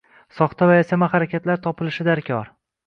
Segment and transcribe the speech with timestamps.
[0.37, 2.55] soxta va yasama harakatlar topilishi darkor.